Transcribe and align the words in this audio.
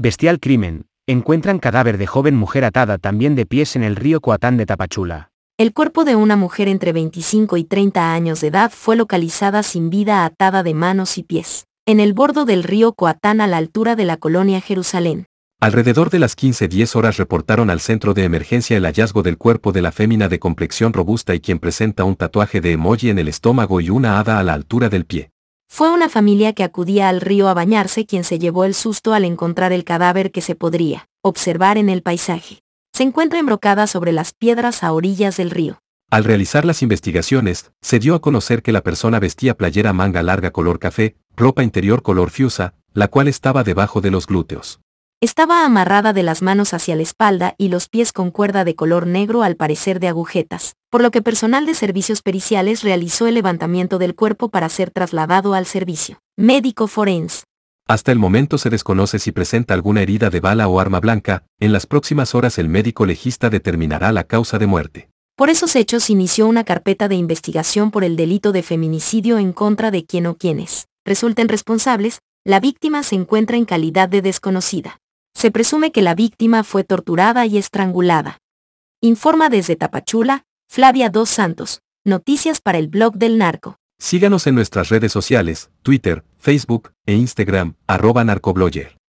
Bestial 0.00 0.38
crimen. 0.38 0.86
Encuentran 1.08 1.58
cadáver 1.58 1.98
de 1.98 2.06
joven 2.06 2.36
mujer 2.36 2.64
atada 2.64 2.98
también 2.98 3.34
de 3.34 3.46
pies 3.46 3.74
en 3.74 3.82
el 3.82 3.96
río 3.96 4.20
Coatán 4.20 4.56
de 4.56 4.64
Tapachula. 4.64 5.32
El 5.58 5.72
cuerpo 5.72 6.04
de 6.04 6.14
una 6.14 6.36
mujer 6.36 6.68
entre 6.68 6.92
25 6.92 7.56
y 7.56 7.64
30 7.64 8.12
años 8.12 8.40
de 8.40 8.46
edad 8.46 8.70
fue 8.70 8.94
localizada 8.94 9.64
sin 9.64 9.90
vida 9.90 10.24
atada 10.24 10.62
de 10.62 10.72
manos 10.72 11.18
y 11.18 11.24
pies, 11.24 11.66
en 11.84 11.98
el 11.98 12.12
bordo 12.12 12.44
del 12.44 12.62
río 12.62 12.92
Coatán 12.92 13.40
a 13.40 13.48
la 13.48 13.56
altura 13.56 13.96
de 13.96 14.04
la 14.04 14.18
colonia 14.18 14.60
Jerusalén. 14.60 15.26
Alrededor 15.60 16.10
de 16.10 16.20
las 16.20 16.36
15.10 16.36 16.94
horas 16.94 17.16
reportaron 17.16 17.68
al 17.68 17.80
centro 17.80 18.14
de 18.14 18.22
emergencia 18.22 18.76
el 18.76 18.84
hallazgo 18.84 19.24
del 19.24 19.36
cuerpo 19.36 19.72
de 19.72 19.82
la 19.82 19.90
fémina 19.90 20.28
de 20.28 20.38
complexión 20.38 20.92
robusta 20.92 21.34
y 21.34 21.40
quien 21.40 21.58
presenta 21.58 22.04
un 22.04 22.14
tatuaje 22.14 22.60
de 22.60 22.70
emoji 22.70 23.10
en 23.10 23.18
el 23.18 23.26
estómago 23.26 23.80
y 23.80 23.90
una 23.90 24.20
hada 24.20 24.38
a 24.38 24.44
la 24.44 24.54
altura 24.54 24.90
del 24.90 25.06
pie. 25.06 25.32
Fue 25.78 25.92
una 25.92 26.08
familia 26.08 26.54
que 26.54 26.64
acudía 26.64 27.08
al 27.08 27.20
río 27.20 27.46
a 27.48 27.54
bañarse 27.54 28.04
quien 28.04 28.24
se 28.24 28.40
llevó 28.40 28.64
el 28.64 28.74
susto 28.74 29.14
al 29.14 29.24
encontrar 29.24 29.72
el 29.72 29.84
cadáver 29.84 30.32
que 30.32 30.40
se 30.40 30.56
podría 30.56 31.08
observar 31.22 31.78
en 31.78 31.88
el 31.88 32.02
paisaje. 32.02 32.62
Se 32.92 33.04
encuentra 33.04 33.38
embrocada 33.38 33.86
sobre 33.86 34.10
las 34.10 34.32
piedras 34.32 34.82
a 34.82 34.92
orillas 34.92 35.36
del 35.36 35.50
río. 35.50 35.78
Al 36.10 36.24
realizar 36.24 36.64
las 36.64 36.82
investigaciones, 36.82 37.70
se 37.80 37.98
dio 38.00 38.16
a 38.16 38.20
conocer 38.20 38.62
que 38.62 38.72
la 38.72 38.82
persona 38.82 39.20
vestía 39.20 39.56
playera 39.56 39.92
manga 39.92 40.22
larga 40.22 40.50
color 40.50 40.78
café, 40.78 41.16
ropa 41.36 41.62
interior 41.62 42.02
color 42.02 42.30
fiusa, 42.30 42.74
la 42.92 43.08
cual 43.08 43.28
estaba 43.28 43.62
debajo 43.62 44.00
de 44.00 44.10
los 44.10 44.26
glúteos. 44.26 44.80
Estaba 45.20 45.64
amarrada 45.64 46.12
de 46.12 46.22
las 46.22 46.42
manos 46.42 46.72
hacia 46.74 46.94
la 46.94 47.02
espalda 47.02 47.56
y 47.58 47.70
los 47.70 47.88
pies 47.88 48.12
con 48.12 48.30
cuerda 48.30 48.64
de 48.64 48.76
color 48.76 49.08
negro 49.08 49.42
al 49.42 49.56
parecer 49.56 49.98
de 49.98 50.06
agujetas, 50.06 50.76
por 50.90 51.02
lo 51.02 51.10
que 51.10 51.22
personal 51.22 51.66
de 51.66 51.74
servicios 51.74 52.22
periciales 52.22 52.84
realizó 52.84 53.26
el 53.26 53.34
levantamiento 53.34 53.98
del 53.98 54.14
cuerpo 54.14 54.48
para 54.48 54.68
ser 54.68 54.92
trasladado 54.92 55.54
al 55.54 55.66
servicio 55.66 56.20
médico 56.36 56.86
forense. 56.86 57.42
Hasta 57.88 58.12
el 58.12 58.20
momento 58.20 58.58
se 58.58 58.70
desconoce 58.70 59.18
si 59.18 59.32
presenta 59.32 59.74
alguna 59.74 60.02
herida 60.02 60.30
de 60.30 60.38
bala 60.38 60.68
o 60.68 60.78
arma 60.78 61.00
blanca, 61.00 61.42
en 61.58 61.72
las 61.72 61.86
próximas 61.86 62.36
horas 62.36 62.56
el 62.58 62.68
médico 62.68 63.04
legista 63.04 63.50
determinará 63.50 64.12
la 64.12 64.22
causa 64.22 64.60
de 64.60 64.68
muerte. 64.68 65.08
Por 65.34 65.50
esos 65.50 65.74
hechos 65.74 66.10
inició 66.10 66.46
una 66.46 66.62
carpeta 66.62 67.08
de 67.08 67.16
investigación 67.16 67.90
por 67.90 68.04
el 68.04 68.14
delito 68.14 68.52
de 68.52 68.62
feminicidio 68.62 69.38
en 69.38 69.52
contra 69.52 69.90
de 69.90 70.04
quien 70.04 70.26
o 70.26 70.36
quienes 70.36 70.86
resulten 71.04 71.48
responsables, 71.48 72.20
la 72.44 72.60
víctima 72.60 73.02
se 73.02 73.16
encuentra 73.16 73.56
en 73.56 73.64
calidad 73.64 74.08
de 74.08 74.22
desconocida. 74.22 75.00
Se 75.34 75.50
presume 75.50 75.92
que 75.92 76.02
la 76.02 76.14
víctima 76.14 76.64
fue 76.64 76.84
torturada 76.84 77.46
y 77.46 77.58
estrangulada. 77.58 78.38
Informa 79.00 79.48
desde 79.48 79.76
Tapachula, 79.76 80.44
Flavia 80.68 81.08
Dos 81.10 81.30
Santos. 81.30 81.80
Noticias 82.04 82.60
para 82.60 82.78
el 82.78 82.88
blog 82.88 83.14
del 83.14 83.38
narco. 83.38 83.76
Síganos 84.00 84.46
en 84.46 84.54
nuestras 84.54 84.88
redes 84.88 85.12
sociales, 85.12 85.70
Twitter, 85.82 86.24
Facebook 86.38 86.92
e 87.06 87.14
Instagram, 87.14 87.74
arroba 87.86 88.24
narcoblogger. 88.24 88.97